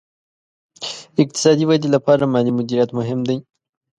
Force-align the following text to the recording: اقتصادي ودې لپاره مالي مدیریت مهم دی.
اقتصادي 1.21 1.63
ودې 1.67 1.89
لپاره 1.95 2.23
مالي 2.33 2.51
مدیریت 2.57 2.89
مهم 2.99 3.19
دی. 3.27 3.37